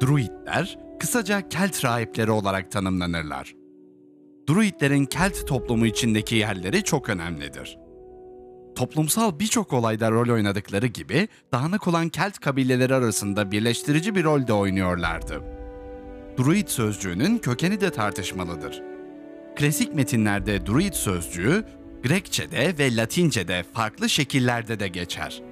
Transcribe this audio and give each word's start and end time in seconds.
Druidler, 0.00 0.78
kısaca 1.00 1.48
Kelt 1.48 1.84
rahipleri 1.84 2.30
olarak 2.30 2.70
tanımlanırlar. 2.70 3.54
Druidlerin 4.48 5.06
Kelt 5.06 5.46
toplumu 5.46 5.86
içindeki 5.86 6.36
yerleri 6.36 6.84
çok 6.84 7.08
önemlidir. 7.08 7.78
Toplumsal 8.76 9.38
birçok 9.38 9.72
olayda 9.72 10.10
rol 10.10 10.34
oynadıkları 10.34 10.86
gibi 10.86 11.28
dağınık 11.52 11.88
olan 11.88 12.08
Kelt 12.08 12.38
kabileleri 12.38 12.94
arasında 12.94 13.52
birleştirici 13.52 14.14
bir 14.14 14.24
rol 14.24 14.46
de 14.46 14.52
oynuyorlardı. 14.52 15.42
Druid 16.38 16.68
sözcüğünün 16.68 17.38
kökeni 17.38 17.80
de 17.80 17.90
tartışmalıdır. 17.90 18.82
Klasik 19.56 19.94
metinlerde 19.94 20.66
Druid 20.66 20.92
sözcüğü 20.92 21.64
Grekçe'de 22.02 22.78
ve 22.78 22.96
Latince'de 22.96 23.64
farklı 23.72 24.08
şekillerde 24.08 24.80
de 24.80 24.88
geçer. 24.88 25.42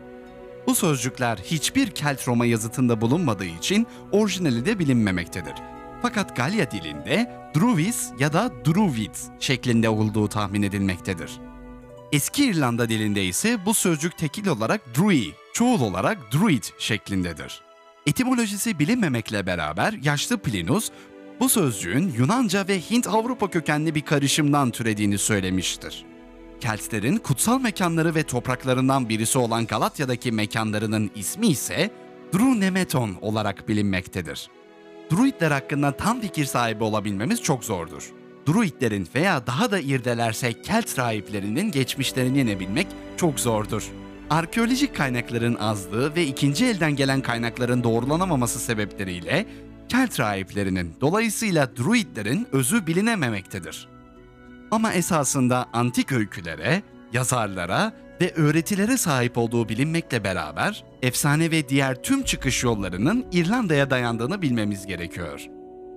Bu 0.66 0.74
sözcükler 0.74 1.38
hiçbir 1.38 1.90
Kelt 1.90 2.28
Roma 2.28 2.46
yazıtında 2.46 3.00
bulunmadığı 3.00 3.44
için 3.44 3.86
orijinali 4.12 4.66
de 4.66 4.78
bilinmemektedir. 4.78 5.54
Fakat 6.02 6.36
Galya 6.36 6.70
dilinde 6.70 7.30
Druvis 7.54 8.10
ya 8.18 8.32
da 8.32 8.52
Druvid 8.64 9.14
şeklinde 9.40 9.88
olduğu 9.88 10.28
tahmin 10.28 10.62
edilmektedir. 10.62 11.30
Eski 12.12 12.46
İrlanda 12.46 12.88
dilinde 12.88 13.24
ise 13.24 13.58
bu 13.66 13.74
sözcük 13.74 14.18
tekil 14.18 14.46
olarak 14.46 14.80
Drui, 14.98 15.32
çoğul 15.52 15.80
olarak 15.80 16.32
Druid 16.32 16.64
şeklindedir. 16.78 17.60
Etimolojisi 18.06 18.78
bilinmemekle 18.78 19.46
beraber 19.46 19.92
yaşlı 20.02 20.38
Plinus 20.38 20.90
bu 21.40 21.48
sözcüğün 21.48 22.14
Yunanca 22.18 22.68
ve 22.68 22.80
Hint-Avrupa 22.80 23.50
kökenli 23.50 23.94
bir 23.94 24.00
karışımdan 24.00 24.70
türediğini 24.70 25.18
söylemiştir. 25.18 26.04
Keltlerin 26.60 27.16
kutsal 27.16 27.60
mekanları 27.60 28.14
ve 28.14 28.22
topraklarından 28.22 29.08
birisi 29.08 29.38
olan 29.38 29.66
Galatya'daki 29.66 30.32
mekanlarının 30.32 31.10
ismi 31.14 31.46
ise 31.46 31.90
Drunemeton 32.34 33.16
olarak 33.20 33.68
bilinmektedir. 33.68 34.50
Druidler 35.12 35.50
hakkında 35.50 35.92
tam 35.92 36.20
fikir 36.20 36.44
sahibi 36.44 36.84
olabilmemiz 36.84 37.42
çok 37.42 37.64
zordur. 37.64 38.12
Druidlerin 38.46 39.08
veya 39.14 39.46
daha 39.46 39.70
da 39.70 39.78
irdelersek 39.78 40.64
Kelt 40.64 40.98
rahiplerinin 40.98 41.70
geçmişlerini 41.70 42.40
inebilmek 42.40 42.86
çok 43.16 43.40
zordur. 43.40 43.90
Arkeolojik 44.30 44.96
kaynakların 44.96 45.54
azlığı 45.54 46.14
ve 46.14 46.26
ikinci 46.26 46.66
elden 46.66 46.96
gelen 46.96 47.20
kaynakların 47.20 47.84
doğrulanamaması 47.84 48.58
sebepleriyle 48.58 49.46
Kelt 49.88 50.20
rahiplerinin 50.20 50.94
dolayısıyla 51.00 51.76
Druidlerin 51.76 52.46
özü 52.52 52.86
bilinememektedir. 52.86 53.95
Ama 54.70 54.92
esasında 54.92 55.66
antik 55.72 56.12
öykülere, 56.12 56.82
yazarlara 57.12 57.92
ve 58.20 58.32
öğretilere 58.34 58.96
sahip 58.96 59.38
olduğu 59.38 59.68
bilinmekle 59.68 60.24
beraber 60.24 60.84
efsane 61.02 61.50
ve 61.50 61.68
diğer 61.68 62.02
tüm 62.02 62.22
çıkış 62.22 62.64
yollarının 62.64 63.26
İrlanda'ya 63.32 63.90
dayandığını 63.90 64.42
bilmemiz 64.42 64.86
gerekiyor. 64.86 65.46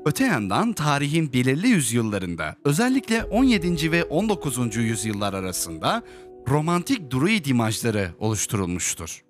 Öte 0.06 0.26
yandan 0.26 0.74
tarihin 0.74 1.34
belirli 1.34 1.68
yüzyıllarında 1.68 2.56
özellikle 2.66 3.24
17. 3.24 3.92
ve 3.92 4.04
19. 4.04 4.76
yüzyıllar 4.76 5.34
arasında 5.34 6.04
romantik 6.48 7.12
druid 7.12 7.46
imajları 7.46 8.10
oluşturulmuştur. 8.20 9.24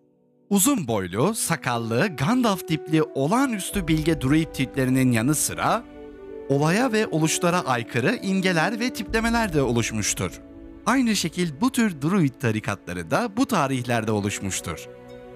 Uzun 0.50 0.88
boylu, 0.88 1.36
sakallı, 1.36 2.08
Gandalf 2.18 2.68
tipli 2.68 3.04
olağanüstü 3.04 3.88
bilge 3.88 4.22
druid 4.22 4.48
tiplerinin 4.54 5.12
yanı 5.12 5.36
sıra 5.36 5.84
olaya 6.50 6.92
ve 6.92 7.08
oluşlara 7.08 7.62
aykırı 7.62 8.16
imgeler 8.16 8.80
ve 8.80 8.94
tiplemeler 8.94 9.54
de 9.54 9.62
oluşmuştur. 9.62 10.32
Aynı 10.86 11.16
şekil 11.16 11.62
bu 11.62 11.72
tür 11.72 12.02
druid 12.02 12.34
tarikatları 12.34 13.12
da 13.12 13.38
bu 13.38 13.46
tarihlerde 13.46 14.12
oluşmuştur. 14.12 14.88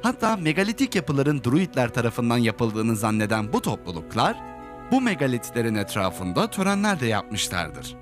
Hatta 0.01 0.37
megalitik 0.37 0.95
yapıların 0.95 1.43
druidler 1.43 1.93
tarafından 1.93 2.37
yapıldığını 2.37 2.95
zanneden 2.95 3.53
bu 3.53 3.61
topluluklar, 3.61 4.37
bu 4.91 5.01
megalitlerin 5.01 5.75
etrafında 5.75 6.49
törenler 6.49 6.99
de 6.99 7.05
yapmışlardır. 7.05 7.95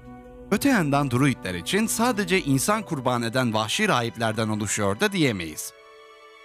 Öte 0.51 0.69
yandan 0.69 1.11
druidler 1.11 1.53
için 1.53 1.87
sadece 1.87 2.41
insan 2.41 2.83
kurban 2.83 3.21
eden 3.21 3.53
vahşi 3.53 3.87
rahiplerden 3.87 4.49
oluşuyor 4.49 4.99
da 4.99 5.11
diyemeyiz. 5.11 5.73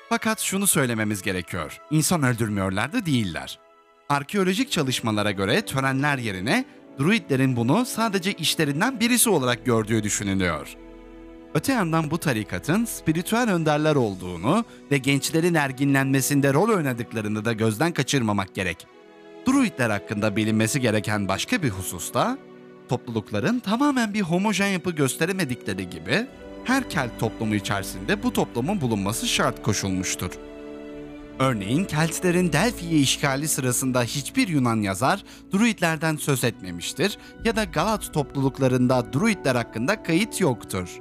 Fakat 0.08 0.40
şunu 0.40 0.66
söylememiz 0.66 1.22
gerekiyor, 1.22 1.80
insan 1.90 2.22
öldürmüyorlar 2.22 2.92
da 2.92 3.06
değiller. 3.06 3.65
Arkeolojik 4.08 4.70
çalışmalara 4.70 5.30
göre 5.30 5.62
törenler 5.62 6.18
yerine 6.18 6.64
druidlerin 6.98 7.56
bunu 7.56 7.86
sadece 7.86 8.32
işlerinden 8.32 9.00
birisi 9.00 9.30
olarak 9.30 9.66
gördüğü 9.66 10.02
düşünülüyor. 10.02 10.76
Öte 11.54 11.72
yandan 11.72 12.10
bu 12.10 12.18
tarikatın 12.18 12.84
spiritüel 12.84 13.52
önderler 13.52 13.94
olduğunu 13.94 14.64
ve 14.90 14.98
gençlerin 14.98 15.54
erginlenmesinde 15.54 16.52
rol 16.52 16.68
oynadıklarını 16.68 17.44
da 17.44 17.52
gözden 17.52 17.92
kaçırmamak 17.92 18.54
gerek. 18.54 18.86
Druidler 19.46 19.90
hakkında 19.90 20.36
bilinmesi 20.36 20.80
gereken 20.80 21.28
başka 21.28 21.62
bir 21.62 21.70
husus 21.70 22.14
da 22.14 22.38
toplulukların 22.88 23.58
tamamen 23.58 24.14
bir 24.14 24.20
homojen 24.20 24.68
yapı 24.68 24.90
gösteremedikleri 24.90 25.90
gibi 25.90 26.26
her 26.64 26.90
Kelt 26.90 27.10
toplumu 27.18 27.54
içerisinde 27.54 28.22
bu 28.22 28.32
toplumun 28.32 28.80
bulunması 28.80 29.26
şart 29.26 29.62
koşulmuştur. 29.62 30.45
Örneğin 31.38 31.84
Keltlerin 31.84 32.52
Delphi'yi 32.52 33.02
işgali 33.02 33.48
sırasında 33.48 34.02
hiçbir 34.02 34.48
Yunan 34.48 34.80
yazar 34.80 35.24
Druidlerden 35.52 36.16
söz 36.16 36.44
etmemiştir 36.44 37.18
ya 37.44 37.56
da 37.56 37.64
Galat 37.64 38.14
topluluklarında 38.14 39.12
Druidler 39.12 39.54
hakkında 39.54 40.02
kayıt 40.02 40.40
yoktur. 40.40 40.98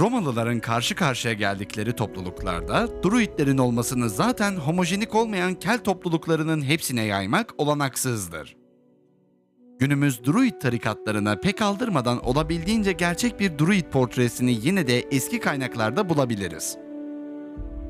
Romalıların 0.00 0.60
karşı 0.60 0.94
karşıya 0.94 1.34
geldikleri 1.34 1.92
topluluklarda 1.92 3.02
Druidlerin 3.02 3.58
olmasını 3.58 4.10
zaten 4.10 4.56
homojenik 4.56 5.14
olmayan 5.14 5.54
Kelt 5.54 5.84
topluluklarının 5.84 6.62
hepsine 6.62 7.02
yaymak 7.02 7.54
olanaksızdır. 7.58 8.56
Günümüz 9.78 10.24
Druid 10.24 10.60
tarikatlarına 10.60 11.36
pek 11.36 11.62
aldırmadan 11.62 12.26
olabildiğince 12.26 12.92
gerçek 12.92 13.40
bir 13.40 13.58
Druid 13.58 13.84
portresini 13.84 14.58
yine 14.62 14.86
de 14.86 15.00
eski 15.00 15.40
kaynaklarda 15.40 16.08
bulabiliriz. 16.08 16.76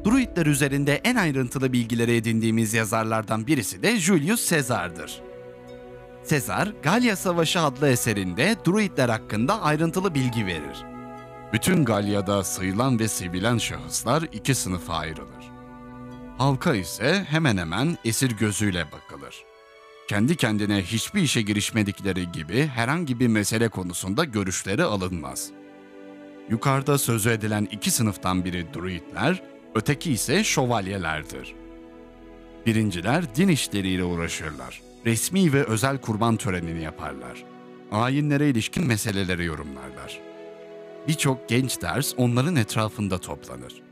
Druidler 0.04 0.46
üzerinde 0.46 1.00
en 1.04 1.16
ayrıntılı 1.16 1.72
bilgileri 1.72 2.16
edindiğimiz 2.16 2.74
yazarlardan 2.74 3.46
birisi 3.46 3.82
de 3.82 3.96
Julius 3.96 4.50
Caesar'dır. 4.50 5.22
Caesar, 6.30 6.72
Galya 6.82 7.16
Savaşı 7.16 7.60
adlı 7.60 7.88
eserinde 7.88 8.56
Druidler 8.66 9.08
hakkında 9.08 9.62
ayrıntılı 9.62 10.14
bilgi 10.14 10.46
verir. 10.46 10.84
Bütün 11.52 11.84
Galya'da 11.84 12.44
sayılan 12.44 12.98
ve 12.98 13.08
sevilen 13.08 13.58
şahıslar 13.58 14.22
iki 14.32 14.54
sınıfa 14.54 14.94
ayrılır. 14.94 15.52
Halka 16.38 16.74
ise 16.74 17.24
hemen 17.28 17.56
hemen 17.56 17.98
esir 18.04 18.30
gözüyle 18.30 18.86
bakılır. 18.92 19.44
Kendi 20.08 20.36
kendine 20.36 20.82
hiçbir 20.82 21.22
işe 21.22 21.42
girişmedikleri 21.42 22.32
gibi 22.32 22.66
herhangi 22.66 23.20
bir 23.20 23.28
mesele 23.28 23.68
konusunda 23.68 24.24
görüşleri 24.24 24.82
alınmaz. 24.82 25.50
Yukarıda 26.50 26.98
sözü 26.98 27.30
edilen 27.30 27.68
iki 27.70 27.90
sınıftan 27.90 28.44
biri 28.44 28.74
druidler, 28.74 29.42
öteki 29.74 30.12
ise 30.12 30.44
şövalyelerdir. 30.44 31.54
Birinciler 32.66 33.34
din 33.34 33.48
işleriyle 33.48 34.04
uğraşırlar. 34.04 34.82
Resmi 35.06 35.52
ve 35.52 35.64
özel 35.64 35.98
kurban 35.98 36.36
törenini 36.36 36.82
yaparlar. 36.82 37.44
Ayinlere 37.92 38.50
ilişkin 38.50 38.86
meseleleri 38.86 39.44
yorumlarlar. 39.44 40.20
Birçok 41.08 41.48
genç 41.48 41.82
ders 41.82 42.14
onların 42.16 42.56
etrafında 42.56 43.18
toplanır. 43.18 43.82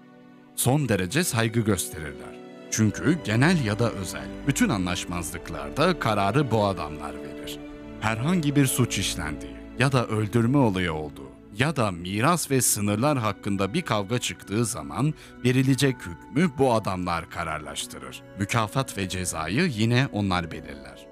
Son 0.56 0.88
derece 0.88 1.24
saygı 1.24 1.60
gösterirler. 1.60 2.40
Çünkü 2.70 3.18
genel 3.24 3.64
ya 3.64 3.78
da 3.78 3.92
özel 3.92 4.28
bütün 4.46 4.68
anlaşmazlıklarda 4.68 5.98
kararı 5.98 6.50
bu 6.50 6.64
adamlar 6.64 7.14
verir. 7.14 7.58
Herhangi 8.00 8.56
bir 8.56 8.66
suç 8.66 8.98
işlendiği 8.98 9.52
ya 9.78 9.92
da 9.92 10.06
öldürme 10.06 10.58
olayı 10.58 10.92
olduğu 10.92 11.29
ya 11.58 11.76
da 11.76 11.90
miras 11.90 12.50
ve 12.50 12.60
sınırlar 12.60 13.18
hakkında 13.18 13.74
bir 13.74 13.82
kavga 13.82 14.18
çıktığı 14.18 14.64
zaman 14.64 15.14
verilecek 15.44 15.96
hükmü 15.96 16.50
bu 16.58 16.72
adamlar 16.72 17.30
kararlaştırır. 17.30 18.22
Mükafat 18.38 18.98
ve 18.98 19.08
cezayı 19.08 19.66
yine 19.66 20.08
onlar 20.12 20.50
belirler. 20.50 21.06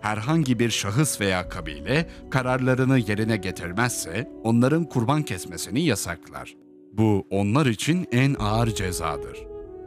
Herhangi 0.00 0.58
bir 0.58 0.70
şahıs 0.70 1.20
veya 1.20 1.48
kabile 1.48 2.10
kararlarını 2.30 2.98
yerine 2.98 3.36
getirmezse 3.36 4.30
onların 4.44 4.84
kurban 4.84 5.22
kesmesini 5.22 5.80
yasaklar. 5.80 6.54
Bu 6.92 7.26
onlar 7.30 7.66
için 7.66 8.08
en 8.12 8.36
ağır 8.38 8.74
cezadır. 8.74 9.38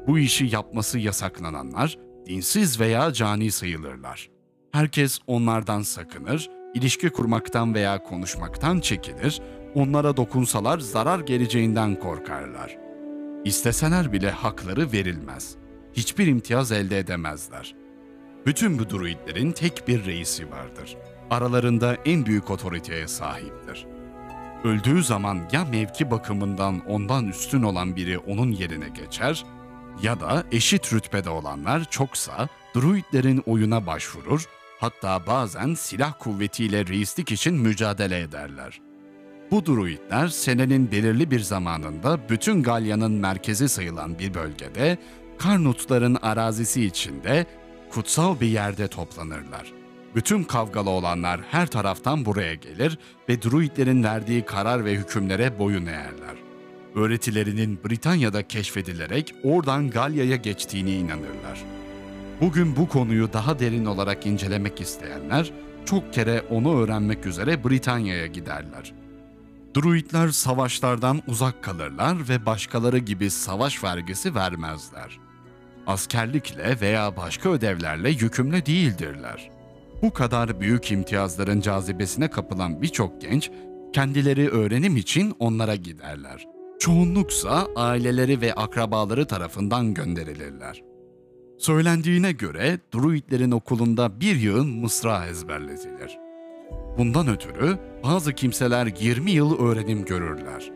Bu 0.08 0.20
işi 0.20 0.46
yapması 0.46 1.00
yasaklananlar 1.00 1.98
dinsiz 2.26 2.80
veya 2.80 3.14
cani 3.14 3.52
sayılırlar. 3.52 4.30
Herkes 4.72 5.20
onlardan 5.28 5.82
sakınır, 5.82 6.50
ilişki 6.74 7.10
kurmaktan 7.10 7.74
veya 7.74 8.04
konuşmaktan 8.04 8.80
çekinir, 8.80 9.42
onlara 9.76 10.18
dokunsalar 10.18 10.80
zarar 10.80 11.20
geleceğinden 11.20 12.00
korkarlar. 12.00 12.78
İsteseler 13.46 14.14
bile 14.14 14.32
hakları 14.32 14.92
verilmez. 14.92 15.56
Hiçbir 15.94 16.28
imtiyaz 16.28 16.72
elde 16.72 17.00
edemezler. 17.00 17.76
Bütün 18.46 18.80
bu 18.80 18.90
druidlerin 18.90 19.52
tek 19.52 19.88
bir 19.88 20.06
reisi 20.06 20.52
vardır. 20.52 20.98
Aralarında 21.30 21.98
en 22.06 22.26
büyük 22.26 22.52
otoriteye 22.52 23.08
sahiptir. 23.08 23.86
Öldüğü 24.64 25.04
zaman 25.04 25.40
ya 25.52 25.66
mevki 25.66 26.12
bakımından 26.12 26.82
ondan 26.88 27.28
üstün 27.28 27.64
olan 27.64 27.96
biri 27.96 28.18
onun 28.18 28.52
yerine 28.52 28.90
geçer 28.90 29.46
Ya 30.02 30.20
da 30.20 30.44
eşit 30.52 30.94
rütbede 30.94 31.30
olanlar 31.30 31.86
çoksa 31.90 32.48
druidlerin 32.76 33.44
oyuna 33.46 33.86
başvurur, 33.86 34.46
hatta 34.80 35.28
bazen 35.28 35.74
silah 35.74 36.14
kuvvetiyle 36.20 36.88
reislik 36.88 37.32
için 37.32 37.54
mücadele 37.56 38.20
ederler. 38.22 38.82
Bu 39.54 39.66
druidler 39.66 40.28
senenin 40.28 40.92
belirli 40.92 41.32
bir 41.32 41.40
zamanında 41.40 42.20
bütün 42.30 42.64
Galya'nın 42.64 43.12
merkezi 43.12 43.70
sayılan 43.70 44.20
bir 44.20 44.34
bölgede 44.34 44.98
Karnutların 45.38 46.18
arazisi 46.22 46.86
içinde 46.86 47.46
kutsal 47.90 48.40
bir 48.40 48.48
yerde 48.48 48.88
toplanırlar. 48.88 49.74
Bütün 50.16 50.44
kavgalı 50.44 50.90
olanlar 50.90 51.42
her 51.52 51.68
taraftan 51.68 52.26
buraya 52.26 52.54
gelir 52.54 52.98
ve 53.30 53.42
druidlerin 53.42 54.04
verdiği 54.04 54.46
karar 54.46 54.86
ve 54.86 54.94
hükümlere 54.94 55.60
boyun 55.60 55.86
eğerler. 55.86 56.36
Öğretilerinin 56.96 57.80
Britanya'da 57.86 58.48
keşfedilerek 58.48 59.36
oradan 59.44 59.90
Galya'ya 59.90 60.36
geçtiğini 60.36 60.96
inanırlar. 60.96 61.64
Bugün 62.42 62.76
bu 62.76 62.88
konuyu 62.88 63.34
daha 63.34 63.60
derin 63.60 63.86
olarak 63.86 64.26
incelemek 64.26 64.82
isteyenler 64.82 65.52
çok 65.86 66.14
kere 66.14 66.42
onu 66.50 66.82
öğrenmek 66.82 67.26
üzere 67.26 67.64
Britanya'ya 67.64 68.28
giderler. 68.28 69.03
Druidler 69.76 70.30
savaşlardan 70.30 71.22
uzak 71.28 71.64
kalırlar 71.64 72.30
ve 72.30 72.46
başkaları 72.46 72.98
gibi 72.98 73.30
savaş 73.30 73.84
vergisi 73.84 74.36
vermezler. 74.36 75.20
Askerlikle 75.88 76.82
veya 76.82 77.18
başka 77.18 77.50
ödevlerle 77.50 78.10
yükümlü 78.10 78.66
değildirler. 78.66 79.52
Bu 80.02 80.14
kadar 80.14 80.60
büyük 80.60 80.92
imtiyazların 80.92 81.62
cazibesine 81.62 82.30
kapılan 82.30 82.82
birçok 82.82 83.22
genç 83.22 83.52
kendileri 83.94 84.50
öğrenim 84.50 84.98
için 84.98 85.36
onlara 85.40 85.76
giderler. 85.76 86.48
Çoğunluksa 86.80 87.68
aileleri 87.76 88.42
ve 88.42 88.54
akrabaları 88.54 89.28
tarafından 89.28 89.94
gönderilirler. 89.94 90.84
Söylendiğine 91.58 92.32
göre 92.32 92.80
druidlerin 92.94 93.52
okulunda 93.52 94.20
bir 94.20 94.36
yığın 94.36 94.68
mısra 94.68 95.26
ezberletilir. 95.28 96.23
Bundan 96.98 97.28
ötürü 97.28 97.78
bazı 98.04 98.34
kimseler 98.34 98.88
20 99.00 99.32
yıl 99.32 99.60
öğrenim 99.60 100.06
görürler. 100.06 100.72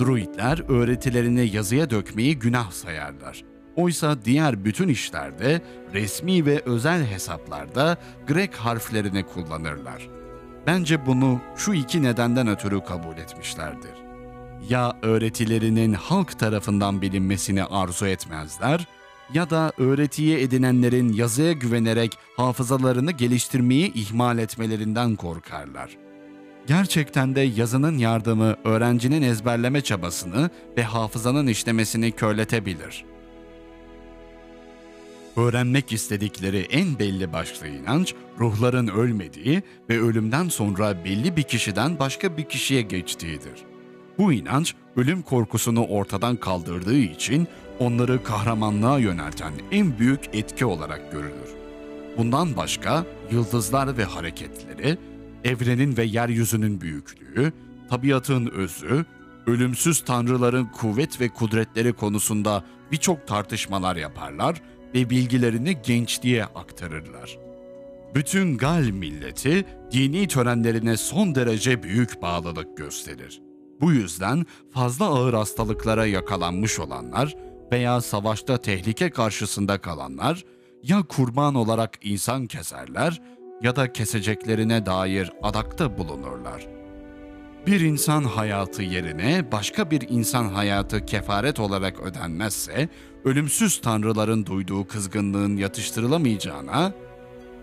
Druidler 0.00 0.62
öğretilerini 0.68 1.56
yazıya 1.56 1.90
dökmeyi 1.90 2.38
günah 2.38 2.70
sayarlar. 2.70 3.44
Oysa 3.76 4.24
diğer 4.24 4.64
bütün 4.64 4.88
işlerde 4.88 5.62
resmi 5.94 6.46
ve 6.46 6.62
özel 6.64 7.06
hesaplarda 7.06 7.96
Grek 8.26 8.54
harflerini 8.54 9.22
kullanırlar. 9.22 10.08
Bence 10.66 11.06
bunu 11.06 11.40
şu 11.56 11.72
iki 11.72 12.02
nedenden 12.02 12.48
ötürü 12.48 12.80
kabul 12.84 13.16
etmişlerdir. 13.16 14.06
Ya 14.68 14.96
öğretilerinin 15.02 15.92
halk 15.92 16.38
tarafından 16.38 17.02
bilinmesini 17.02 17.64
arzu 17.64 18.06
etmezler 18.06 18.86
ya 19.34 19.50
da 19.50 19.72
öğretiye 19.78 20.42
edinenlerin 20.42 21.12
yazıya 21.12 21.52
güvenerek 21.52 22.18
hafızalarını 22.36 23.12
geliştirmeyi 23.12 23.92
ihmal 23.92 24.38
etmelerinden 24.38 25.16
korkarlar. 25.16 25.96
Gerçekten 26.66 27.34
de 27.34 27.40
yazının 27.40 27.98
yardımı 27.98 28.56
öğrencinin 28.64 29.22
ezberleme 29.22 29.80
çabasını 29.80 30.50
ve 30.76 30.82
hafızanın 30.82 31.46
işlemesini 31.46 32.12
körletebilir. 32.12 33.04
Öğrenmek 35.36 35.92
istedikleri 35.92 36.58
en 36.58 36.98
belli 36.98 37.32
başlı 37.32 37.68
inanç, 37.68 38.14
ruhların 38.38 38.88
ölmediği 38.88 39.62
ve 39.90 40.00
ölümden 40.00 40.48
sonra 40.48 41.04
belli 41.04 41.36
bir 41.36 41.42
kişiden 41.42 41.98
başka 41.98 42.36
bir 42.36 42.44
kişiye 42.44 42.82
geçtiğidir. 42.82 43.64
Bu 44.18 44.32
inanç, 44.32 44.74
ölüm 44.96 45.22
korkusunu 45.22 45.86
ortadan 45.86 46.36
kaldırdığı 46.36 46.98
için 46.98 47.48
onları 47.78 48.22
kahramanlığa 48.22 48.98
yönelten 48.98 49.52
en 49.72 49.98
büyük 49.98 50.20
etki 50.32 50.66
olarak 50.66 51.12
görülür. 51.12 51.56
Bundan 52.16 52.56
başka 52.56 53.04
yıldızlar 53.30 53.98
ve 53.98 54.04
hareketleri, 54.04 54.98
evrenin 55.44 55.96
ve 55.96 56.04
yeryüzünün 56.04 56.80
büyüklüğü, 56.80 57.52
tabiatın 57.90 58.46
özü, 58.46 59.04
ölümsüz 59.46 60.04
tanrıların 60.04 60.64
kuvvet 60.64 61.20
ve 61.20 61.28
kudretleri 61.28 61.92
konusunda 61.92 62.64
birçok 62.92 63.26
tartışmalar 63.26 63.96
yaparlar 63.96 64.62
ve 64.94 65.10
bilgilerini 65.10 65.82
gençliğe 65.82 66.44
aktarırlar. 66.44 67.38
Bütün 68.14 68.58
Gal 68.58 68.90
milleti 68.90 69.64
dini 69.92 70.28
törenlerine 70.28 70.96
son 70.96 71.34
derece 71.34 71.82
büyük 71.82 72.22
bağlılık 72.22 72.76
gösterir. 72.76 73.40
Bu 73.80 73.92
yüzden 73.92 74.46
fazla 74.70 75.06
ağır 75.06 75.34
hastalıklara 75.34 76.06
yakalanmış 76.06 76.78
olanlar 76.78 77.36
veya 77.72 78.00
savaşta 78.00 78.56
tehlike 78.56 79.10
karşısında 79.10 79.78
kalanlar 79.78 80.44
ya 80.82 81.02
kurban 81.02 81.54
olarak 81.54 81.98
insan 82.02 82.46
keserler 82.46 83.22
ya 83.62 83.76
da 83.76 83.92
keseceklerine 83.92 84.86
dair 84.86 85.32
adakta 85.42 85.98
bulunurlar. 85.98 86.66
Bir 87.66 87.80
insan 87.80 88.24
hayatı 88.24 88.82
yerine 88.82 89.52
başka 89.52 89.90
bir 89.90 90.08
insan 90.08 90.48
hayatı 90.48 91.06
kefaret 91.06 91.60
olarak 91.60 92.00
ödenmezse, 92.00 92.88
ölümsüz 93.24 93.80
tanrıların 93.80 94.46
duyduğu 94.46 94.86
kızgınlığın 94.86 95.56
yatıştırılamayacağına 95.56 96.92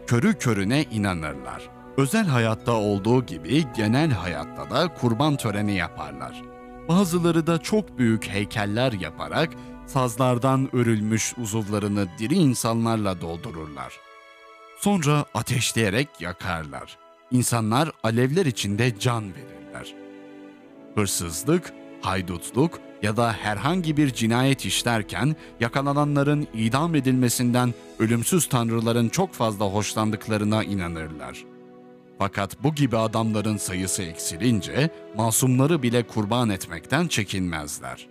körü 0.08 0.34
körüne 0.34 0.84
inanırlar. 0.84 1.70
Özel 1.98 2.26
hayatta 2.26 2.72
olduğu 2.72 3.26
gibi 3.26 3.66
genel 3.76 4.12
hayatta 4.12 4.70
da 4.70 4.94
kurban 4.94 5.36
töreni 5.36 5.76
yaparlar. 5.76 6.42
Bazıları 6.90 7.48
da 7.48 7.58
çok 7.58 7.98
büyük 7.98 8.28
heykeller 8.28 8.92
yaparak 8.92 9.50
sazlardan 9.88 10.76
örülmüş 10.76 11.34
uzuvlarını 11.38 12.08
diri 12.20 12.34
insanlarla 12.34 13.22
doldururlar. 13.22 13.94
Sonra 14.80 15.26
ateşleyerek 15.34 16.08
yakarlar. 16.20 16.98
İnsanlar 17.32 17.92
alevler 18.04 18.46
içinde 18.46 19.00
can 19.00 19.24
verirler. 19.24 19.94
Hırsızlık, 20.96 21.74
haydutluk 22.02 22.80
ya 23.04 23.18
da 23.18 23.34
herhangi 23.34 23.98
bir 23.98 24.14
cinayet 24.14 24.66
işlerken 24.66 25.36
yakalananların 25.60 26.48
idam 26.54 26.96
edilmesinden 26.96 27.74
ölümsüz 28.00 28.50
tanrıların 28.50 29.10
çok 29.10 29.34
fazla 29.34 29.66
hoşlandıklarına 29.66 30.64
inanırlar. 30.64 31.44
Fakat 32.20 32.64
bu 32.64 32.76
gibi 32.76 32.98
adamların 32.98 33.58
sayısı 33.58 34.04
eksilince 34.04 34.90
masumları 35.18 35.84
bile 35.84 36.04
kurban 36.08 36.50
etmekten 36.50 37.08
çekinmezler. 37.08 38.08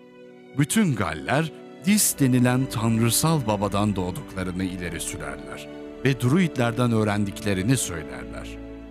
Bütün 0.59 0.95
Galler 0.95 1.53
Dis 1.85 2.19
denilen 2.19 2.67
tanrısal 2.67 3.47
babadan 3.47 3.97
doğduklarını 3.97 4.65
ileri 4.65 5.01
sürerler 5.01 5.69
ve 6.05 6.21
druidlerden 6.21 6.93
öğrendiklerini 6.93 7.77
söylerler. 7.77 8.49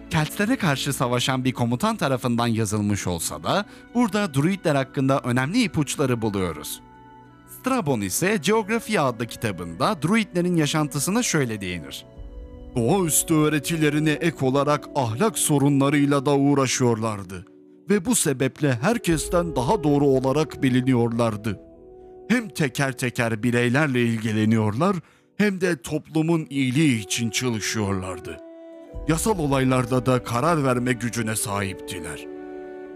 Keltlere 0.10 0.56
karşı 0.56 0.94
savaşan 0.94 1.44
bir 1.46 1.52
komutan 1.52 1.98
tarafından 1.98 2.48
yazılmış 2.48 3.08
olsa 3.08 3.44
da 3.44 3.66
burada 3.94 4.34
druidler 4.34 4.76
hakkında 4.76 5.20
önemli 5.20 5.64
ipuçları 5.64 6.22
buluyoruz. 6.22 6.82
Strabon 7.60 8.02
ise 8.02 8.40
Geografya 8.42 9.04
adlı 9.04 9.28
kitabında 9.28 10.02
druidlerin 10.02 10.56
yaşantısına 10.56 11.24
şöyle 11.24 11.62
değinir. 11.62 12.06
Doğaüstü 12.76 13.34
öğretilerine 13.34 14.12
ek 14.12 14.46
olarak 14.46 14.90
ahlak 14.96 15.38
sorunlarıyla 15.38 16.26
da 16.26 16.36
uğraşıyorlardı 16.36 17.46
ve 17.90 18.06
bu 18.06 18.16
sebeple 18.16 18.74
herkesten 18.82 19.56
daha 19.56 19.84
doğru 19.84 20.06
olarak 20.06 20.64
biliniyorlardı. 20.64 21.71
Hem 22.32 22.50
teker 22.50 22.92
teker 22.92 23.44
bireylerle 23.44 24.02
ilgileniyorlar 24.02 24.96
hem 25.38 25.62
de 25.62 25.82
toplumun 25.82 26.48
iyiliği 26.50 27.00
için 27.00 27.30
çalışıyorlardı. 27.30 28.38
Yasal 29.08 29.40
olaylarda 29.40 30.06
da 30.06 30.24
karar 30.24 30.64
verme 30.64 30.94
gücüne 30.94 31.36
sahiptiler. 31.36 32.26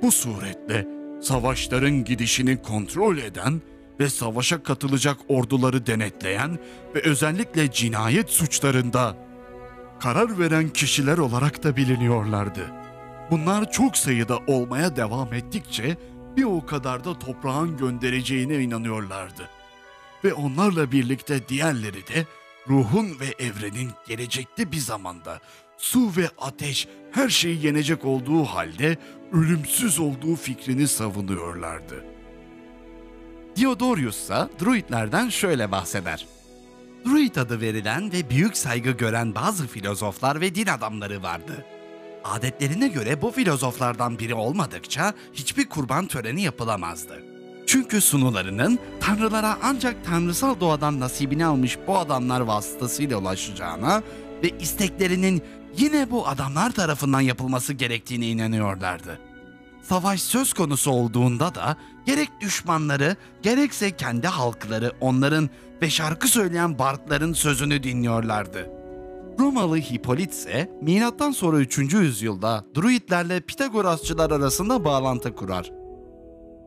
Bu 0.01 0.11
suretle 0.11 0.87
savaşların 1.21 2.03
gidişini 2.03 2.61
kontrol 2.61 3.17
eden 3.17 3.61
ve 3.99 4.09
savaşa 4.09 4.63
katılacak 4.63 5.17
orduları 5.27 5.87
denetleyen 5.87 6.59
ve 6.95 7.01
özellikle 7.01 7.71
cinayet 7.71 8.29
suçlarında 8.29 9.17
karar 9.99 10.39
veren 10.39 10.69
kişiler 10.69 11.17
olarak 11.17 11.63
da 11.63 11.75
biliniyorlardı. 11.75 12.71
Bunlar 13.31 13.71
çok 13.71 13.97
sayıda 13.97 14.37
olmaya 14.47 14.95
devam 14.95 15.33
ettikçe 15.33 15.97
bir 16.37 16.43
o 16.43 16.65
kadar 16.65 17.03
da 17.03 17.19
toprağın 17.19 17.77
göndereceğine 17.77 18.55
inanıyorlardı. 18.55 19.49
Ve 20.23 20.33
onlarla 20.33 20.91
birlikte 20.91 21.49
diğerleri 21.49 22.07
de 22.07 22.25
ruhun 22.69 23.19
ve 23.19 23.45
evrenin 23.45 23.91
gelecekte 24.07 24.71
bir 24.71 24.77
zamanda 24.77 25.39
su 25.77 26.11
ve 26.17 26.29
ateş 26.37 26.87
her 27.11 27.29
şeyi 27.29 27.65
yenecek 27.65 28.05
olduğu 28.05 28.43
halde 28.43 28.97
ölümsüz 29.31 29.99
olduğu 29.99 30.35
fikrini 30.35 30.87
savunuyorlardı. 30.87 32.05
Diodorus 33.55 34.17
ise 34.17 34.47
druidlerden 34.59 35.29
şöyle 35.29 35.71
bahseder. 35.71 36.25
Druid 37.05 37.35
adı 37.35 37.61
verilen 37.61 38.11
ve 38.11 38.29
büyük 38.29 38.57
saygı 38.57 38.91
gören 38.91 39.35
bazı 39.35 39.67
filozoflar 39.67 40.41
ve 40.41 40.55
din 40.55 40.67
adamları 40.67 41.23
vardı. 41.23 41.65
Adetlerine 42.25 42.87
göre 42.87 43.21
bu 43.21 43.31
filozoflardan 43.31 44.19
biri 44.19 44.33
olmadıkça 44.33 45.13
hiçbir 45.33 45.69
kurban 45.69 46.07
töreni 46.07 46.41
yapılamazdı. 46.41 47.23
Çünkü 47.67 48.01
sunularının 48.01 48.79
tanrılara 48.99 49.57
ancak 49.63 50.05
tanrısal 50.05 50.59
doğadan 50.59 50.99
nasibini 50.99 51.45
almış 51.45 51.77
bu 51.87 51.97
adamlar 51.97 52.41
vasıtasıyla 52.41 53.17
ulaşacağına 53.17 54.03
ve 54.43 54.49
isteklerinin 54.59 55.43
yine 55.77 56.11
bu 56.11 56.27
adamlar 56.27 56.71
tarafından 56.71 57.21
yapılması 57.21 57.73
gerektiğine 57.73 58.27
inanıyorlardı. 58.27 59.19
Savaş 59.81 60.21
söz 60.21 60.53
konusu 60.53 60.91
olduğunda 60.91 61.55
da 61.55 61.77
gerek 62.05 62.29
düşmanları 62.41 63.15
gerekse 63.41 63.95
kendi 63.95 64.27
halkları 64.27 64.91
onların 65.01 65.49
ve 65.81 65.89
şarkı 65.89 66.27
söyleyen 66.27 66.79
bardların 66.79 67.33
sözünü 67.33 67.83
dinliyorlardı. 67.83 68.74
Romalı 69.45 69.77
Hipolit 69.77 70.31
ise 70.31 70.71
milattan 70.81 71.31
sonra 71.31 71.57
3. 71.57 71.77
yüzyılda 71.77 72.65
Druidlerle 72.75 73.41
Pitagorasçılar 73.41 74.31
arasında 74.31 74.85
bağlantı 74.85 75.35
kurar. 75.35 75.71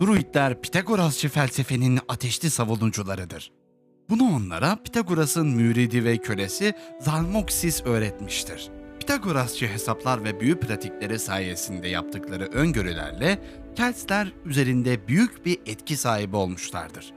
Druidler 0.00 0.60
Pitagorasçı 0.60 1.28
felsefenin 1.28 1.98
ateşli 2.08 2.50
savunucularıdır. 2.50 3.52
Bunu 4.10 4.36
onlara 4.36 4.76
Pitagoras'ın 4.84 5.46
müridi 5.46 6.04
ve 6.04 6.16
kölesi 6.16 6.74
Zalmoxis 7.00 7.82
öğretmiştir. 7.84 8.70
Pitagorasçı 9.00 9.66
hesaplar 9.66 10.24
ve 10.24 10.40
büyü 10.40 10.60
pratikleri 10.60 11.18
sayesinde 11.18 11.88
yaptıkları 11.88 12.46
öngörülerle 12.46 13.38
Keltler 13.76 14.32
üzerinde 14.44 15.08
büyük 15.08 15.46
bir 15.46 15.58
etki 15.66 15.96
sahibi 15.96 16.36
olmuşlardır. 16.36 17.12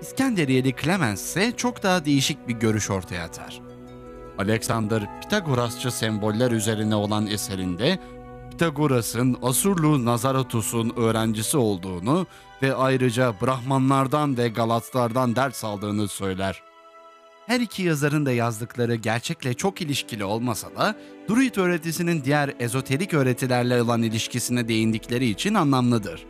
İskenderiyeli 0.00 0.74
Clemens 0.82 1.22
ise 1.22 1.52
çok 1.56 1.82
daha 1.82 2.04
değişik 2.04 2.48
bir 2.48 2.54
görüş 2.54 2.90
ortaya 2.90 3.24
atar. 3.24 3.73
Alexander 4.38 5.20
Pitagorasçı 5.22 5.90
semboller 5.90 6.50
üzerine 6.50 6.94
olan 6.94 7.26
eserinde 7.26 7.98
Pitagoras'ın 8.50 9.36
Asurlu 9.42 10.04
Nazaratus'un 10.04 10.92
öğrencisi 10.96 11.56
olduğunu 11.56 12.26
ve 12.62 12.74
ayrıca 12.74 13.34
Brahmanlardan 13.42 14.36
ve 14.36 14.48
Galatlardan 14.48 15.36
ders 15.36 15.64
aldığını 15.64 16.08
söyler. 16.08 16.62
Her 17.46 17.60
iki 17.60 17.82
yazarın 17.82 18.26
da 18.26 18.32
yazdıkları 18.32 18.94
gerçekle 18.94 19.54
çok 19.54 19.80
ilişkili 19.80 20.24
olmasa 20.24 20.76
da 20.76 20.94
Druid 21.28 21.56
öğretisinin 21.56 22.24
diğer 22.24 22.54
ezoterik 22.58 23.14
öğretilerle 23.14 23.82
olan 23.82 24.02
ilişkisine 24.02 24.68
değindikleri 24.68 25.26
için 25.26 25.54
anlamlıdır. 25.54 26.26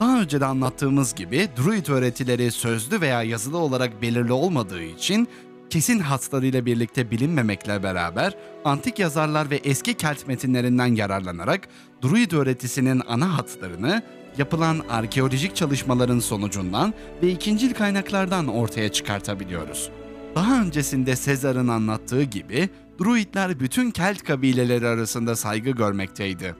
Daha 0.00 0.20
önce 0.20 0.40
de 0.40 0.44
anlattığımız 0.44 1.14
gibi 1.14 1.48
Druid 1.56 1.86
öğretileri 1.86 2.50
sözlü 2.50 3.00
veya 3.00 3.22
yazılı 3.22 3.58
olarak 3.58 4.02
belirli 4.02 4.32
olmadığı 4.32 4.82
için 4.82 5.28
kesin 5.70 5.98
hatlarıyla 5.98 6.66
birlikte 6.66 7.10
bilinmemekle 7.10 7.82
beraber 7.82 8.34
antik 8.64 8.98
yazarlar 8.98 9.50
ve 9.50 9.56
eski 9.56 9.94
Kelt 9.94 10.26
metinlerinden 10.26 10.94
yararlanarak 10.94 11.68
Druid 12.02 12.32
öğretisinin 12.32 13.02
ana 13.08 13.38
hatlarını 13.38 14.02
yapılan 14.38 14.82
arkeolojik 14.90 15.56
çalışmaların 15.56 16.18
sonucundan 16.18 16.94
ve 17.22 17.28
ikincil 17.30 17.74
kaynaklardan 17.74 18.48
ortaya 18.48 18.92
çıkartabiliyoruz. 18.92 19.90
Daha 20.34 20.62
öncesinde 20.62 21.16
Sezar'ın 21.16 21.68
anlattığı 21.68 22.22
gibi 22.22 22.68
Druidler 23.00 23.60
bütün 23.60 23.90
Kelt 23.90 24.22
kabileleri 24.22 24.86
arasında 24.86 25.36
saygı 25.36 25.70
görmekteydi. 25.70 26.54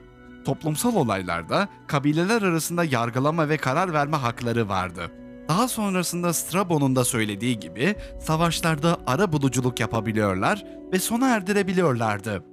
Toplumsal 0.45 0.95
olaylarda 0.95 1.69
kabileler 1.87 2.41
arasında 2.41 2.83
yargılama 2.83 3.49
ve 3.49 3.57
karar 3.57 3.93
verme 3.93 4.17
hakları 4.17 4.69
vardı. 4.69 5.11
Daha 5.49 5.67
sonrasında 5.67 6.33
Strabo'nun 6.33 6.95
da 6.95 7.05
söylediği 7.05 7.59
gibi 7.59 7.95
savaşlarda 8.19 8.97
ara 9.07 9.31
buluculuk 9.31 9.79
yapabiliyorlar 9.79 10.65
ve 10.93 10.99
sona 10.99 11.27
erdirebiliyorlardı. 11.27 12.43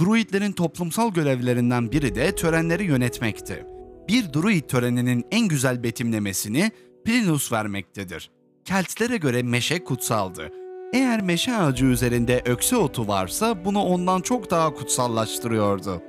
Druidlerin 0.00 0.52
toplumsal 0.52 1.12
görevlerinden 1.12 1.92
biri 1.92 2.14
de 2.14 2.34
törenleri 2.34 2.84
yönetmekti. 2.84 3.66
Bir 4.08 4.32
druid 4.32 4.62
töreninin 4.62 5.24
en 5.30 5.48
güzel 5.48 5.82
betimlemesini 5.82 6.70
Plinus 7.04 7.52
vermektedir. 7.52 8.30
Keltlere 8.64 9.16
göre 9.16 9.42
meşe 9.42 9.84
kutsaldı. 9.84 10.50
Eğer 10.92 11.22
meşe 11.22 11.56
ağacı 11.56 11.84
üzerinde 11.84 12.42
ökse 12.44 12.76
otu 12.76 13.08
varsa 13.08 13.64
bunu 13.64 13.82
ondan 13.82 14.20
çok 14.20 14.50
daha 14.50 14.74
kutsallaştırıyordu. 14.74 16.02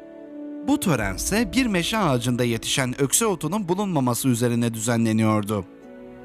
Bu 0.68 0.80
törense 0.80 1.54
bir 1.54 1.66
meşe 1.66 1.98
ağacında 1.98 2.44
yetişen 2.44 3.02
ökse 3.02 3.26
otunun 3.26 3.68
bulunmaması 3.68 4.28
üzerine 4.28 4.74
düzenleniyordu. 4.74 5.66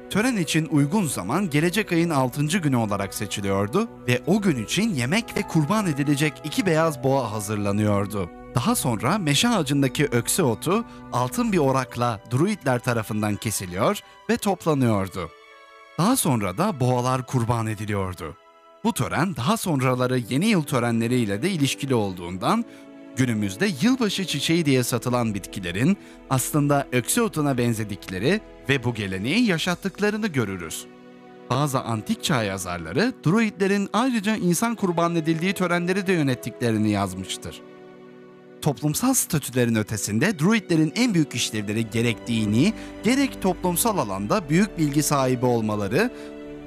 Tören 0.09 0.37
için 0.37 0.65
uygun 0.71 1.05
zaman 1.05 1.49
gelecek 1.49 1.91
ayın 1.91 2.09
6. 2.09 2.41
günü 2.45 2.75
olarak 2.75 3.13
seçiliyordu 3.13 3.87
ve 4.07 4.21
o 4.27 4.41
gün 4.41 4.63
için 4.63 4.93
yemek 4.93 5.37
ve 5.37 5.41
kurban 5.41 5.87
edilecek 5.87 6.33
iki 6.43 6.65
beyaz 6.65 7.03
boğa 7.03 7.31
hazırlanıyordu. 7.31 8.29
Daha 8.55 8.75
sonra 8.75 9.17
meşe 9.17 9.49
ağacındaki 9.49 10.05
ökse 10.05 10.43
otu 10.43 10.85
altın 11.13 11.51
bir 11.51 11.57
orakla 11.57 12.19
druidler 12.31 12.79
tarafından 12.79 13.35
kesiliyor 13.35 13.99
ve 14.29 14.37
toplanıyordu. 14.37 15.29
Daha 15.97 16.15
sonra 16.15 16.57
da 16.57 16.79
boğalar 16.79 17.25
kurban 17.25 17.67
ediliyordu. 17.67 18.35
Bu 18.83 18.93
tören 18.93 19.35
daha 19.35 19.57
sonraları 19.57 20.17
yeni 20.17 20.45
yıl 20.45 20.63
törenleriyle 20.63 21.41
de 21.41 21.49
ilişkili 21.49 21.95
olduğundan 21.95 22.65
günümüzde 23.19 23.67
yılbaşı 23.81 24.25
çiçeği 24.25 24.65
diye 24.65 24.83
satılan 24.83 25.33
bitkilerin 25.33 25.97
aslında 26.29 26.87
ökse 26.91 27.21
otuna 27.21 27.57
benzedikleri 27.57 28.41
ve 28.69 28.83
bu 28.83 28.93
geleneği 28.93 29.45
yaşattıklarını 29.45 30.27
görürüz. 30.27 30.85
Bazı 31.49 31.81
antik 31.81 32.23
çağ 32.23 32.43
yazarları 32.43 33.13
druidlerin 33.25 33.89
ayrıca 33.93 34.35
insan 34.35 34.75
kurban 34.75 35.15
edildiği 35.15 35.53
törenleri 35.53 36.07
de 36.07 36.13
yönettiklerini 36.13 36.89
yazmıştır. 36.89 37.61
Toplumsal 38.61 39.13
statülerin 39.13 39.75
ötesinde 39.75 40.39
druidlerin 40.39 40.93
en 40.95 41.13
büyük 41.13 41.35
işlevleri 41.35 41.89
gerek 41.89 42.27
dini, 42.27 42.73
gerek 43.03 43.41
toplumsal 43.41 43.97
alanda 43.97 44.49
büyük 44.49 44.77
bilgi 44.77 45.03
sahibi 45.03 45.45
olmaları 45.45 46.11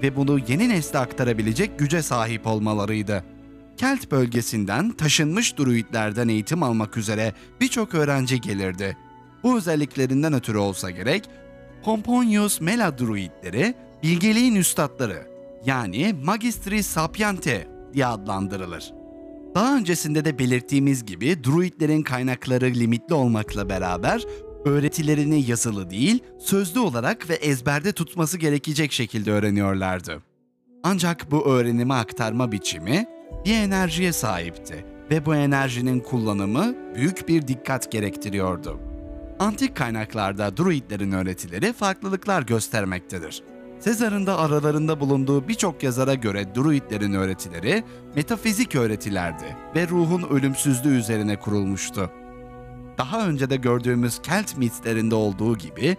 ve 0.02 0.16
bunu 0.16 0.38
yeni 0.48 0.68
nesle 0.68 0.98
aktarabilecek 0.98 1.78
güce 1.78 2.02
sahip 2.02 2.46
olmalarıydı. 2.46 3.31
Kelt 3.76 4.10
bölgesinden 4.10 4.90
taşınmış 4.90 5.58
druidlerden 5.58 6.28
eğitim 6.28 6.62
almak 6.62 6.96
üzere 6.96 7.32
birçok 7.60 7.94
öğrenci 7.94 8.40
gelirdi. 8.40 8.96
Bu 9.42 9.56
özelliklerinden 9.56 10.32
ötürü 10.32 10.58
olsa 10.58 10.90
gerek, 10.90 11.28
Pomponius 11.82 12.60
Mela 12.60 12.98
druidleri 12.98 13.74
bilgeliğin 14.02 14.54
üstadları 14.54 15.26
yani 15.66 16.14
Magistri 16.24 16.82
Sapiente 16.82 17.68
diye 17.94 18.06
adlandırılır. 18.06 18.92
Daha 19.54 19.76
öncesinde 19.76 20.24
de 20.24 20.38
belirttiğimiz 20.38 21.06
gibi 21.06 21.44
druidlerin 21.44 22.02
kaynakları 22.02 22.66
limitli 22.66 23.14
olmakla 23.14 23.68
beraber 23.68 24.24
öğretilerini 24.64 25.50
yazılı 25.50 25.90
değil, 25.90 26.22
sözlü 26.38 26.80
olarak 26.80 27.30
ve 27.30 27.34
ezberde 27.34 27.92
tutması 27.92 28.38
gerekecek 28.38 28.92
şekilde 28.92 29.32
öğreniyorlardı. 29.32 30.22
Ancak 30.82 31.30
bu 31.30 31.46
öğrenimi 31.46 31.94
aktarma 31.94 32.52
biçimi 32.52 33.06
bir 33.44 33.54
enerjiye 33.54 34.12
sahipti 34.12 34.84
ve 35.10 35.26
bu 35.26 35.34
enerjinin 35.34 36.00
kullanımı 36.00 36.74
büyük 36.94 37.28
bir 37.28 37.48
dikkat 37.48 37.92
gerektiriyordu. 37.92 38.80
Antik 39.38 39.76
kaynaklarda 39.76 40.56
druidlerin 40.56 41.12
öğretileri 41.12 41.72
farklılıklar 41.72 42.42
göstermektedir. 42.42 43.42
Sezar'ın 43.80 44.26
da 44.26 44.38
aralarında 44.38 45.00
bulunduğu 45.00 45.48
birçok 45.48 45.82
yazara 45.82 46.14
göre 46.14 46.54
druidlerin 46.54 47.12
öğretileri 47.12 47.84
metafizik 48.16 48.74
öğretilerdi 48.74 49.56
ve 49.76 49.88
ruhun 49.88 50.22
ölümsüzlüğü 50.22 50.96
üzerine 50.96 51.36
kurulmuştu. 51.36 52.10
Daha 52.98 53.26
önce 53.26 53.50
de 53.50 53.56
gördüğümüz 53.56 54.22
Kelt 54.22 54.56
mitlerinde 54.56 55.14
olduğu 55.14 55.58
gibi 55.58 55.96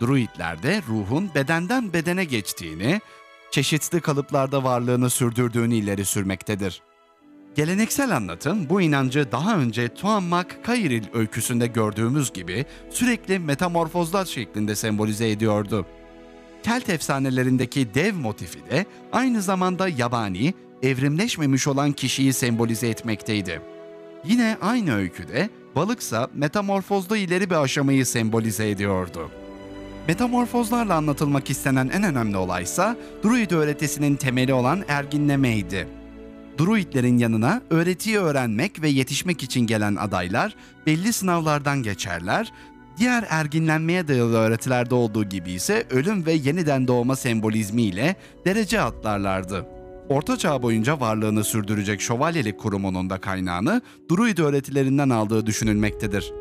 druidlerde 0.00 0.82
ruhun 0.88 1.30
bedenden 1.34 1.92
bedene 1.92 2.24
geçtiğini, 2.24 3.00
çeşitli 3.52 4.00
kalıplarda 4.00 4.64
varlığını 4.64 5.10
sürdürdüğünü 5.10 5.74
ileri 5.74 6.04
sürmektedir. 6.04 6.82
Geleneksel 7.54 8.16
anlatım 8.16 8.68
bu 8.68 8.80
inancı 8.80 9.32
daha 9.32 9.58
önce 9.58 9.94
Tuammak 9.94 10.64
Kairil 10.64 11.04
öyküsünde 11.14 11.66
gördüğümüz 11.66 12.32
gibi 12.32 12.66
sürekli 12.90 13.38
metamorfozlar 13.38 14.24
şeklinde 14.24 14.74
sembolize 14.74 15.30
ediyordu. 15.30 15.86
Kelt 16.62 16.88
efsanelerindeki 16.88 17.94
dev 17.94 18.14
motifi 18.14 18.70
de 18.70 18.86
aynı 19.12 19.42
zamanda 19.42 19.88
yabani, 19.88 20.54
evrimleşmemiş 20.82 21.68
olan 21.68 21.92
kişiyi 21.92 22.32
sembolize 22.32 22.88
etmekteydi. 22.88 23.60
Yine 24.24 24.56
aynı 24.62 24.94
öyküde 24.94 25.50
balıksa 25.76 26.28
metamorfozda 26.34 27.16
ileri 27.16 27.50
bir 27.50 27.62
aşamayı 27.62 28.06
sembolize 28.06 28.70
ediyordu. 28.70 29.30
Metamorfozlarla 30.08 30.94
anlatılmak 30.94 31.50
istenen 31.50 31.88
en 31.88 32.02
önemli 32.02 32.36
olaysa 32.36 32.96
Druid 33.24 33.50
öğretisinin 33.50 34.16
temeli 34.16 34.54
olan 34.54 34.84
erginlemeydi. 34.88 35.88
Druidlerin 36.58 37.18
yanına 37.18 37.62
öğretiyi 37.70 38.18
öğrenmek 38.18 38.82
ve 38.82 38.88
yetişmek 38.88 39.42
için 39.42 39.60
gelen 39.60 39.96
adaylar 39.96 40.56
belli 40.86 41.12
sınavlardan 41.12 41.82
geçerler, 41.82 42.52
diğer 42.98 43.24
erginlenmeye 43.30 44.08
dayalı 44.08 44.36
öğretilerde 44.36 44.94
olduğu 44.94 45.24
gibi 45.24 45.52
ise 45.52 45.86
ölüm 45.90 46.26
ve 46.26 46.32
yeniden 46.32 46.88
doğma 46.88 47.16
sembolizmiyle 47.16 48.16
derece 48.46 48.80
atlarlardı. 48.80 49.66
Orta 50.08 50.36
Çağ 50.36 50.62
boyunca 50.62 51.00
varlığını 51.00 51.44
sürdürecek 51.44 52.00
şövalyelik 52.00 52.58
kurumunun 52.60 53.10
da 53.10 53.18
kaynağını 53.18 53.82
Druid 54.10 54.38
öğretilerinden 54.38 55.10
aldığı 55.10 55.46
düşünülmektedir. 55.46 56.32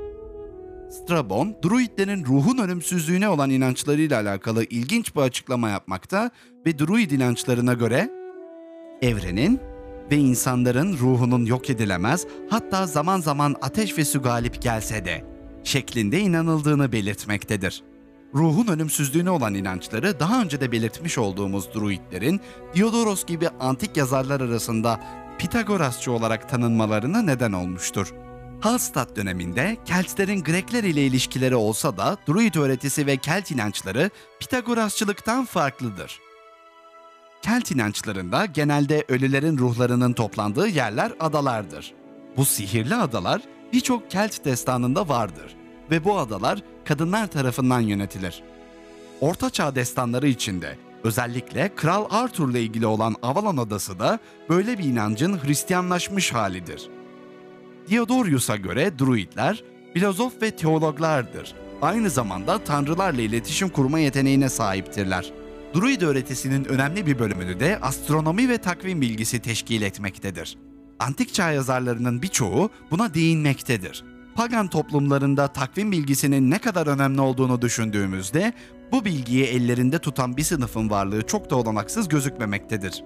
Strabon, 0.91 1.55
druidlerin 1.63 2.25
ruhun 2.25 2.57
ölümsüzlüğüne 2.57 3.29
olan 3.29 3.50
inançlarıyla 3.50 4.21
alakalı 4.21 4.63
ilginç 4.63 5.15
bir 5.15 5.21
açıklama 5.21 5.69
yapmakta 5.69 6.31
ve 6.65 6.79
druid 6.79 7.12
inançlarına 7.12 7.74
göre 7.74 8.10
evrenin 9.01 9.60
ve 10.12 10.17
insanların 10.17 10.98
ruhunun 10.98 11.45
yok 11.45 11.69
edilemez 11.69 12.27
hatta 12.50 12.88
zaman 12.88 13.21
zaman 13.21 13.55
ateş 13.62 13.98
ve 13.98 14.05
su 14.05 14.21
galip 14.21 14.62
gelse 14.62 15.05
de 15.05 15.25
şeklinde 15.63 16.19
inanıldığını 16.19 16.91
belirtmektedir. 16.91 17.83
Ruhun 18.36 18.67
ölümsüzlüğüne 18.67 19.29
olan 19.29 19.53
inançları 19.53 20.19
daha 20.19 20.41
önce 20.41 20.62
de 20.62 20.71
belirtmiş 20.71 21.17
olduğumuz 21.17 21.74
druidlerin 21.74 22.41
Diodoros 22.75 23.25
gibi 23.25 23.50
antik 23.60 23.98
yazarlar 23.98 24.41
arasında 24.41 25.00
Pitagorasçı 25.38 26.12
olarak 26.12 26.50
tanınmalarına 26.50 27.21
neden 27.21 27.51
olmuştur. 27.51 28.13
Hallstatt 28.62 29.15
döneminde 29.15 29.77
Keltlerin 29.86 30.44
Grekler 30.44 30.84
ile 30.84 31.06
ilişkileri 31.06 31.56
olsa 31.56 31.98
da 31.98 32.18
Druid 32.27 32.56
öğretisi 32.56 33.08
ve 33.08 33.18
Kelt 33.18 33.51
inançları 33.51 34.10
Pitagorasçılıktan 34.39 35.46
farklıdır. 35.46 36.20
Kelt 37.41 37.72
inançlarında 37.72 38.46
genelde 38.46 39.06
ölülerin 39.08 39.58
ruhlarının 39.58 40.13
toplandığı 40.13 40.68
yerler 40.68 41.12
adalardır. 41.20 41.94
Bu 42.38 42.46
sihirli 42.46 42.96
adalar 42.96 43.41
birçok 43.74 44.12
Kelt 44.12 44.46
destanında 44.46 45.10
vardır 45.10 45.56
ve 45.91 46.03
bu 46.03 46.18
adalar 46.18 46.62
kadınlar 46.86 47.27
tarafından 47.27 47.80
yönetilir. 47.80 48.44
Orta 49.22 49.50
Çağ 49.50 49.75
destanları 49.75 50.27
içinde 50.27 50.77
özellikle 51.03 51.75
Kral 51.75 52.06
Arthur'la 52.10 52.58
ilgili 52.60 52.86
olan 52.86 53.15
Avalon 53.22 53.58
Adası 53.58 54.00
da 54.00 54.20
böyle 54.50 54.77
bir 54.77 54.84
inancın 54.84 55.39
Hristiyanlaşmış 55.44 56.34
halidir. 56.34 56.89
Diodorus'a 57.91 58.55
göre 58.55 59.00
druidler 59.00 59.63
filozof 59.93 60.41
ve 60.41 60.51
teologlardır. 60.51 61.55
Aynı 61.81 62.10
zamanda 62.10 62.63
tanrılarla 62.63 63.21
iletişim 63.21 63.69
kurma 63.69 64.00
yeteneğine 64.00 64.50
sahiptirler. 64.50 65.31
Druid 65.75 66.01
öğretisinin 66.01 66.65
önemli 66.65 67.05
bir 67.05 67.19
bölümünü 67.19 67.60
de 67.60 67.79
astronomi 67.81 68.50
ve 68.50 68.57
takvim 68.57 69.01
bilgisi 69.01 69.39
teşkil 69.39 69.81
etmektedir. 69.81 70.57
Antik 71.00 71.33
çağ 71.33 71.51
yazarlarının 71.51 72.21
birçoğu 72.21 72.69
buna 72.91 73.13
değinmektedir. 73.13 74.03
Pagan 74.36 74.67
toplumlarında 74.67 75.48
takvim 75.48 75.91
bilgisinin 75.91 76.51
ne 76.51 76.57
kadar 76.57 76.88
önemli 76.88 77.21
olduğunu 77.21 77.62
düşündüğümüzde 77.62 78.53
bu 78.91 79.05
bilgiyi 79.05 79.43
ellerinde 79.43 80.00
tutan 80.00 80.38
bir 80.38 80.43
sınıfın 80.43 80.89
varlığı 80.89 81.27
çok 81.27 81.50
da 81.50 81.55
olanaksız 81.55 82.10
gözükmemektedir. 82.10 83.03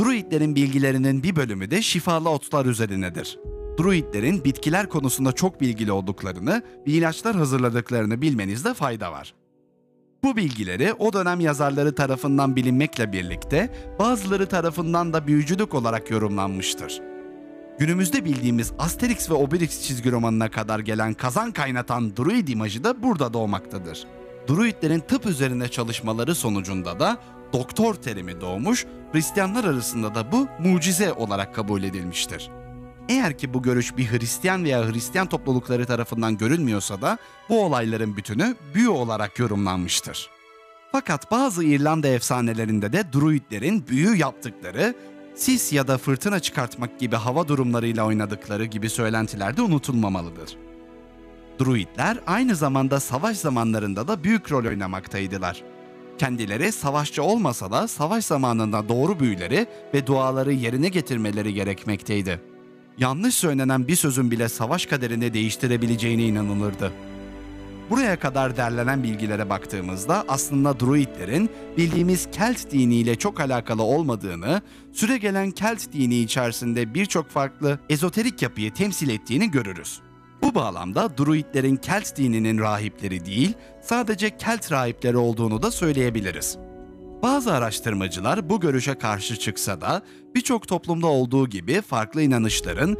Druidlerin 0.00 0.56
bilgilerinin 0.56 1.22
bir 1.22 1.36
bölümü 1.36 1.70
de 1.70 1.82
şifalı 1.82 2.28
otlar 2.28 2.66
üzerinedir. 2.66 3.38
Druidlerin 3.78 4.44
bitkiler 4.44 4.88
konusunda 4.88 5.32
çok 5.32 5.60
bilgili 5.60 5.92
olduklarını 5.92 6.62
ve 6.86 6.90
ilaçlar 6.90 7.36
hazırladıklarını 7.36 8.22
bilmenizde 8.22 8.74
fayda 8.74 9.12
var. 9.12 9.34
Bu 10.24 10.36
bilgileri 10.36 10.92
o 10.92 11.12
dönem 11.12 11.40
yazarları 11.40 11.94
tarafından 11.94 12.56
bilinmekle 12.56 13.12
birlikte 13.12 13.72
bazıları 13.98 14.46
tarafından 14.46 15.12
da 15.12 15.26
büyücülük 15.26 15.74
olarak 15.74 16.10
yorumlanmıştır. 16.10 17.00
Günümüzde 17.78 18.24
bildiğimiz 18.24 18.72
Asterix 18.78 19.30
ve 19.30 19.34
Obelix 19.34 19.82
çizgi 19.82 20.12
romanına 20.12 20.50
kadar 20.50 20.78
gelen 20.78 21.14
kazan 21.14 21.52
kaynatan 21.52 22.16
druid 22.16 22.48
imajı 22.48 22.84
da 22.84 23.02
burada 23.02 23.32
doğmaktadır. 23.32 24.06
Druidlerin 24.48 25.00
tıp 25.00 25.26
üzerine 25.26 25.68
çalışmaları 25.68 26.34
sonucunda 26.34 27.00
da 27.00 27.18
doktor 27.52 27.94
terimi 27.94 28.40
doğmuş, 28.40 28.86
Hristiyanlar 29.12 29.64
arasında 29.64 30.14
da 30.14 30.32
bu 30.32 30.48
mucize 30.58 31.12
olarak 31.12 31.54
kabul 31.54 31.82
edilmiştir. 31.82 32.50
Eğer 33.08 33.38
ki 33.38 33.54
bu 33.54 33.62
görüş 33.62 33.96
bir 33.96 34.12
Hristiyan 34.12 34.64
veya 34.64 34.92
Hristiyan 34.92 35.26
toplulukları 35.26 35.86
tarafından 35.86 36.36
görülmüyorsa 36.38 37.02
da 37.02 37.18
bu 37.48 37.64
olayların 37.64 38.16
bütünü 38.16 38.56
büyü 38.74 38.88
olarak 38.88 39.38
yorumlanmıştır. 39.38 40.30
Fakat 40.92 41.30
bazı 41.30 41.64
İrlanda 41.64 42.08
efsanelerinde 42.08 42.92
de 42.92 43.12
druidlerin 43.12 43.86
büyü 43.86 44.16
yaptıkları, 44.16 44.94
sis 45.34 45.72
ya 45.72 45.88
da 45.88 45.98
fırtına 45.98 46.40
çıkartmak 46.40 47.00
gibi 47.00 47.16
hava 47.16 47.48
durumlarıyla 47.48 48.06
oynadıkları 48.06 48.64
gibi 48.64 48.90
söylentiler 48.90 49.56
de 49.56 49.62
unutulmamalıdır. 49.62 50.56
Druidler 51.60 52.18
aynı 52.26 52.56
zamanda 52.56 53.00
savaş 53.00 53.36
zamanlarında 53.36 54.08
da 54.08 54.24
büyük 54.24 54.52
rol 54.52 54.64
oynamaktaydılar. 54.64 55.62
Kendileri 56.18 56.72
savaşçı 56.72 57.22
olmasa 57.22 57.72
da 57.72 57.88
savaş 57.88 58.24
zamanında 58.24 58.88
doğru 58.88 59.20
büyüleri 59.20 59.66
ve 59.94 60.06
duaları 60.06 60.52
yerine 60.52 60.88
getirmeleri 60.88 61.54
gerekmekteydi. 61.54 62.55
Yanlış 62.98 63.34
söylenen 63.34 63.88
bir 63.88 63.96
sözün 63.96 64.30
bile 64.30 64.48
savaş 64.48 64.86
kaderini 64.86 65.34
değiştirebileceğine 65.34 66.22
inanılırdı. 66.22 66.92
Buraya 67.90 68.18
kadar 68.18 68.56
derlenen 68.56 69.02
bilgilere 69.02 69.50
baktığımızda 69.50 70.24
aslında 70.28 70.80
druidlerin 70.80 71.50
bildiğimiz 71.76 72.28
Kelt 72.32 72.70
diniyle 72.70 73.16
çok 73.16 73.40
alakalı 73.40 73.82
olmadığını, 73.82 74.62
süregelen 74.92 75.50
Kelt 75.50 75.92
dini 75.92 76.18
içerisinde 76.18 76.94
birçok 76.94 77.30
farklı 77.30 77.78
ezoterik 77.90 78.42
yapıyı 78.42 78.74
temsil 78.74 79.08
ettiğini 79.08 79.50
görürüz. 79.50 80.00
Bu 80.42 80.54
bağlamda 80.54 81.18
druidlerin 81.18 81.76
Kelt 81.76 82.16
dininin 82.16 82.58
rahipleri 82.58 83.26
değil, 83.26 83.52
sadece 83.82 84.36
Kelt 84.36 84.72
rahipleri 84.72 85.16
olduğunu 85.16 85.62
da 85.62 85.70
söyleyebiliriz. 85.70 86.58
Bazı 87.22 87.52
araştırmacılar 87.52 88.50
bu 88.50 88.60
görüşe 88.60 88.94
karşı 88.94 89.36
çıksa 89.36 89.80
da 89.80 90.02
birçok 90.34 90.68
toplumda 90.68 91.06
olduğu 91.06 91.48
gibi 91.48 91.80
farklı 91.80 92.22
inanışların 92.22 92.96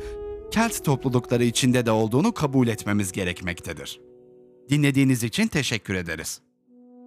Kelt 0.51 0.85
toplulukları 0.85 1.45
içinde 1.45 1.87
de 1.87 1.91
olduğunu 1.91 2.33
kabul 2.33 2.69
etmemiz 2.69 3.13
gerekmektedir. 3.13 4.01
Dinlediğiniz 4.69 5.25
için 5.25 5.47
teşekkür 5.47 5.95
ederiz. 5.95 6.41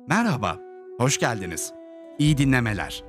Merhaba, 0.09 0.59
hoş 0.97 1.19
geldiniz. 1.19 1.73
İyi 2.19 2.37
dinlemeler. 2.37 3.08